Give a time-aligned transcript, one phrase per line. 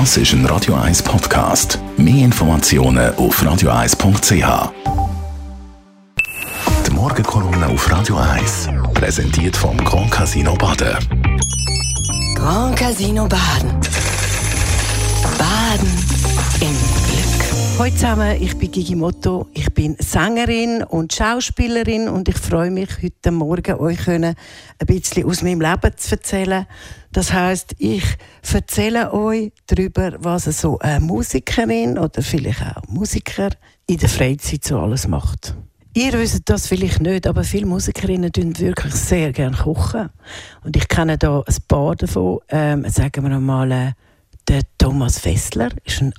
[0.00, 1.78] Das ist ein Radio 1 Podcast.
[1.96, 4.72] Mehr Informationen auf radio1.ch.
[6.84, 10.96] Die Morgenkolumne auf Radio 1 präsentiert vom Grand Casino Baden.
[12.34, 13.70] Grand Casino Baden.
[15.38, 15.92] Baden
[16.60, 16.76] im
[17.06, 17.78] Glück.
[17.78, 19.46] Hallo zusammen, ich bin Gigi Motto.
[19.54, 24.36] Ich bin Sängerin und Schauspielerin und ich freue mich, heute Morgen euch ein
[24.86, 26.66] bisschen aus meinem Leben zu erzählen.
[27.12, 28.04] Das heißt, ich
[28.52, 33.50] erzähle euch darüber, was so eine Musikerin oder vielleicht auch Musiker
[33.86, 35.54] in der Freizeit so alles macht.
[35.96, 40.10] Ihr wisst das vielleicht nicht, aber viele Musikerinnen tun wirklich sehr gerne kochen.
[40.64, 42.40] Und ich kenne da ein paar davon.
[42.48, 43.92] Ähm, sagen wir mal, äh,
[44.48, 46.12] der Thomas Fessler ist ein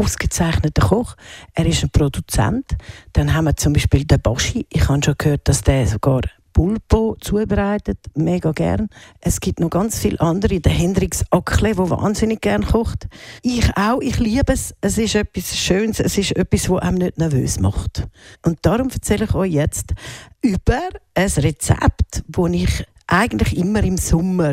[0.00, 1.16] ausgezeichneter Koch.
[1.54, 2.76] Er ist ein Produzent.
[3.12, 4.66] Dann haben wir zum Beispiel den Boschi.
[4.70, 6.22] Ich habe schon gehört, dass der sogar
[6.52, 8.88] Pulpo zubereitet, mega gern.
[9.20, 13.08] Es gibt noch ganz viele andere, der Hendrix Ackle, der wahnsinnig gern kocht.
[13.42, 14.74] Ich auch, ich liebe es.
[14.80, 18.08] Es ist etwas Schönes, es ist etwas, das einem nicht nervös macht.
[18.44, 19.94] Und darum erzähle ich euch jetzt
[20.42, 20.80] über
[21.14, 24.52] ein Rezept, das ich eigentlich immer im Sommer,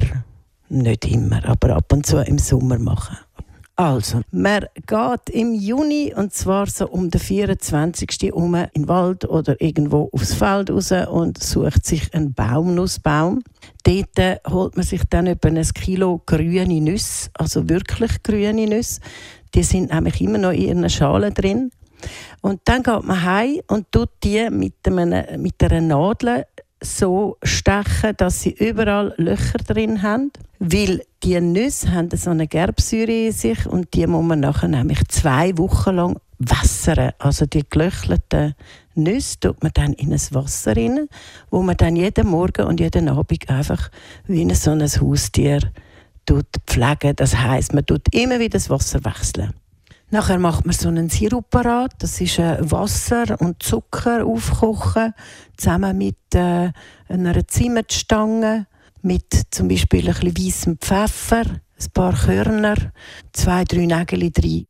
[0.70, 3.18] nicht immer, aber ab und zu im Sommer mache.
[3.80, 8.34] Also, man geht im Juni, und zwar so um den 24.
[8.34, 13.44] um in den Wald oder irgendwo aufs Feld raus und sucht sich einen Baumnussbaum.
[13.84, 19.00] Dort holt man sich dann etwa ein Kilo grüne Nüsse, also wirklich grüne Nüsse.
[19.54, 21.70] Die sind nämlich immer noch in ihren Schalen drin.
[22.42, 26.46] Und dann geht man heim und tut die mit, einem, mit einer Nadel
[26.82, 30.32] so stechen, dass sie überall Löcher drin haben.
[30.60, 35.00] Weil die Nüsse haben so eine Gerbsäure in sich und die muss man nachher nämlich
[35.08, 37.12] zwei Wochen lang wässern.
[37.20, 38.56] Also die gelöchelten
[38.96, 41.08] Nüsse tut man dann in ein Wasser rein,
[41.52, 43.90] wo man dann jeden Morgen und jeden Abend einfach
[44.26, 45.60] wie ein so ein Haustier
[46.68, 47.16] pflegen.
[47.16, 49.54] Das heißt, man tut immer wieder das Wasser wechseln.
[50.10, 51.92] Nachher macht man so einen Sirup parat.
[52.00, 55.14] Das ist äh, Wasser und Zucker aufkochen,
[55.58, 56.72] zusammen mit äh,
[57.10, 58.68] einer Zimtstange,
[59.02, 62.76] mit zum Beispiel ein bisschen weissem Pfeffer, ein paar Körner,
[63.34, 64.66] zwei, drei Nägel drin.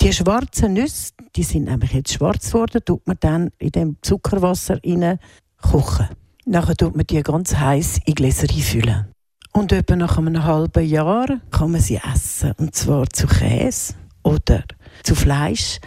[0.00, 4.78] Die schwarzen Nüsse, die sind nämlich jetzt schwarz geworden, tut man dann in dem Zuckerwasser
[4.84, 5.18] rein
[5.60, 6.08] kochen.
[6.44, 9.06] Nachher tut man die ganz heiß in Gläser einfüllen.
[9.52, 12.52] Und etwa nach einem halben Jahr kann man sie essen.
[12.58, 14.62] Und zwar zu Käse oder
[15.06, 15.78] zu Fleisch.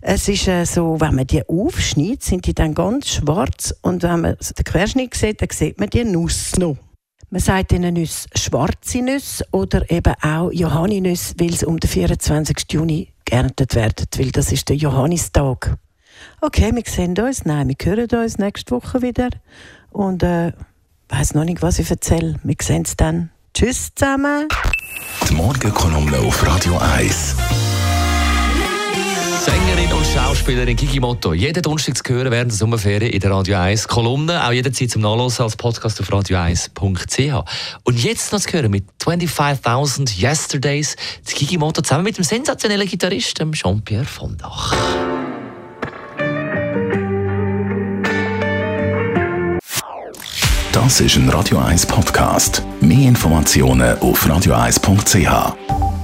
[0.00, 4.20] Es ist äh, so, wenn man die aufschneidet, sind die dann ganz schwarz und wenn
[4.20, 6.76] man den Querschnitt sieht, dann sieht man die Nuss noch.
[7.30, 12.56] Man sagt ihnen Nüsse schwarze Nüsse oder eben auch Johanninüsse, weil sie um den 24.
[12.70, 15.76] Juni geerntet werden, weil das ist der Johannistag.
[16.40, 19.28] Okay, wir sehen uns, nein, wir hören uns nächste Woche wieder
[19.90, 20.52] und äh,
[21.08, 22.36] weiß noch nicht, was ich erzähle.
[22.44, 23.30] Wir sehen uns dann.
[23.52, 24.48] Tschüss zusammen.
[25.28, 27.36] Die Morgenkolumne auf Radio 1.
[29.48, 31.32] Sängerin und Schauspielerin Kiki Motto.
[31.32, 34.46] Jeden Donnerstag zu hören während der Sommerferien in der Radio 1 Kolumne.
[34.46, 37.50] Auch jederzeit zum Nachlesen als Podcast auf radio1.ch.
[37.84, 40.96] Und jetzt noch zu hören mit 25.000 Yesterdays.
[41.30, 44.76] Die Kiki Motto zusammen mit dem sensationellen Gitarristen Jean-Pierre Vondach.
[50.72, 52.62] Das ist ein Radio 1 Podcast.
[52.82, 55.97] Mehr Informationen auf radio1.ch.